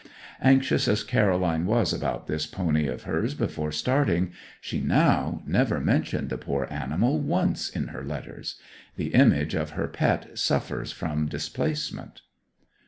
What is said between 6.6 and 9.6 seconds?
animal once in her letters. The image